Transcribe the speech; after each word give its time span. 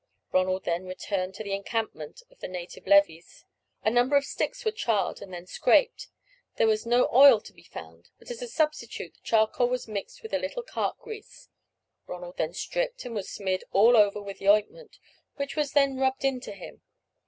Ronald 0.31 0.63
then 0.63 0.85
returned 0.85 1.35
to 1.35 1.43
the 1.43 1.53
encampment 1.53 2.23
of 2.31 2.39
the 2.39 2.47
native 2.47 2.87
levies. 2.87 3.45
A 3.83 3.91
number 3.91 4.15
of 4.15 4.25
sticks 4.25 4.65
were 4.65 4.71
charred 4.71 5.21
and 5.21 5.31
then 5.31 5.45
scraped. 5.45 6.07
There 6.55 6.65
was 6.65 6.87
no 6.87 7.07
oil 7.13 7.39
to 7.41 7.53
be 7.53 7.61
found, 7.61 8.09
but 8.17 8.31
as 8.31 8.41
a 8.41 8.47
substitute 8.47 9.13
the 9.13 9.21
charcoal 9.21 9.69
was 9.69 9.87
mixed 9.87 10.23
with 10.23 10.33
a 10.33 10.39
little 10.39 10.63
cart 10.63 10.97
grease. 10.97 11.49
Ronald 12.07 12.37
then 12.37 12.55
stripped, 12.55 13.05
and 13.05 13.13
was 13.13 13.29
smeared 13.29 13.63
all 13.73 13.95
over 13.95 14.19
with 14.19 14.39
the 14.39 14.49
ointment, 14.49 14.97
which 15.35 15.55
was 15.55 15.73
then 15.73 15.97
rubbed 15.99 16.25
into 16.25 16.53
him. 16.53 16.81